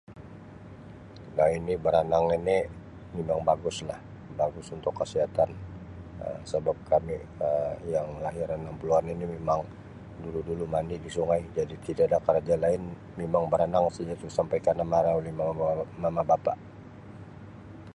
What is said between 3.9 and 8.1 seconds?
memang bagus untuk kasihatan Um sebab kami yang